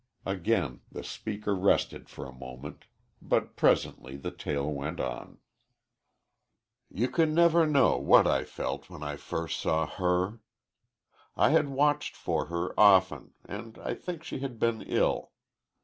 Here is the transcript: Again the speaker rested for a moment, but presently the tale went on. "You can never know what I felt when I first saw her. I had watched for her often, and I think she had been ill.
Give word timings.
Again 0.25 0.81
the 0.91 1.03
speaker 1.03 1.55
rested 1.55 2.09
for 2.09 2.25
a 2.25 2.33
moment, 2.33 2.85
but 3.21 3.55
presently 3.55 4.17
the 4.17 4.31
tale 4.31 4.67
went 4.73 4.99
on. 4.99 5.37
"You 6.89 7.07
can 7.07 7.35
never 7.35 7.67
know 7.67 7.99
what 7.99 8.25
I 8.25 8.43
felt 8.43 8.89
when 8.89 9.03
I 9.03 9.15
first 9.15 9.59
saw 9.59 9.85
her. 9.85 10.39
I 11.37 11.51
had 11.51 11.69
watched 11.69 12.15
for 12.15 12.47
her 12.47 12.73
often, 12.79 13.35
and 13.45 13.77
I 13.77 13.93
think 13.93 14.23
she 14.23 14.39
had 14.39 14.57
been 14.57 14.81
ill. 14.81 15.33